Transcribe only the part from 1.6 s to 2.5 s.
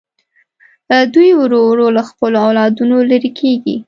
ورو له خپلو